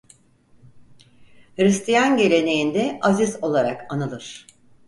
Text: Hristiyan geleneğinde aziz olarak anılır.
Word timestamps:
Hristiyan 1.57 2.17
geleneğinde 2.17 2.99
aziz 3.01 3.43
olarak 3.43 3.93
anılır. 3.93 4.47